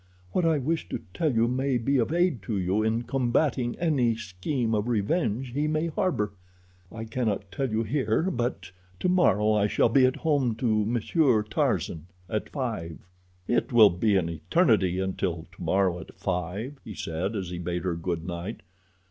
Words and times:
What 0.31 0.45
I 0.45 0.57
wish 0.57 0.89
to 0.89 0.99
tell 1.13 1.31
you 1.31 1.47
may 1.47 1.77
be 1.77 1.99
of 1.99 2.11
aid 2.11 2.41
to 2.45 2.57
you 2.57 2.81
in 2.81 3.03
combating 3.03 3.77
any 3.77 4.15
scheme 4.15 4.73
of 4.73 4.87
revenge 4.87 5.49
he 5.53 5.67
may 5.67 5.89
harbor. 5.89 6.33
I 6.91 7.05
cannot 7.05 7.51
tell 7.51 7.69
you 7.69 7.83
here, 7.83 8.31
but 8.31 8.71
tomorrow 8.99 9.53
I 9.53 9.67
shall 9.67 9.89
be 9.89 10.07
at 10.07 10.15
home 10.15 10.55
to 10.55 10.85
Monsieur 10.87 11.43
Tarzan 11.43 12.07
at 12.27 12.49
five." 12.49 12.97
"It 13.47 13.71
will 13.71 13.91
be 13.91 14.15
an 14.15 14.27
eternity 14.27 14.97
until 14.97 15.45
tomorrow 15.51 15.99
at 15.99 16.15
five," 16.15 16.79
he 16.83 16.95
said, 16.95 17.35
as 17.35 17.51
he 17.51 17.59
bade 17.59 17.83
her 17.83 17.93
good 17.95 18.25
night. 18.25 18.61